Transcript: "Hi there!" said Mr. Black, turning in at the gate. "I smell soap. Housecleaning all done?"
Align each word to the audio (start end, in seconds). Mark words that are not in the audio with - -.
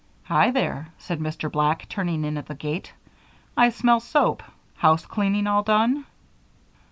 "Hi 0.23 0.49
there!" 0.49 0.87
said 0.97 1.19
Mr. 1.19 1.51
Black, 1.51 1.87
turning 1.87 2.25
in 2.25 2.35
at 2.39 2.47
the 2.47 2.55
gate. 2.55 2.91
"I 3.55 3.69
smell 3.69 3.99
soap. 3.99 4.41
Housecleaning 4.77 5.45
all 5.45 5.61
done?" 5.61 6.07